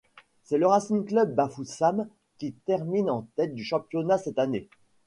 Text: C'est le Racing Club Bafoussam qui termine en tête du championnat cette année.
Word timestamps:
C'est 0.41 0.57
le 0.57 0.65
Racing 0.65 1.05
Club 1.05 1.35
Bafoussam 1.35 2.07
qui 2.39 2.53
termine 2.53 3.11
en 3.11 3.27
tête 3.35 3.53
du 3.53 3.63
championnat 3.63 4.17
cette 4.17 4.39
année. 4.39 4.67